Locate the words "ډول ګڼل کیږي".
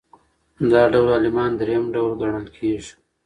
1.95-2.91